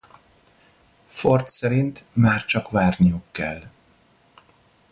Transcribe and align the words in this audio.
Ford 1.05 1.47
szerint 1.47 2.05
már 2.13 2.45
csak 2.45 2.69
várniuk 2.69 3.23
kell. 3.31 3.63